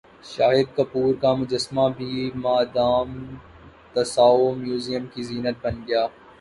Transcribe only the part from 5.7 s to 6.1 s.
گیا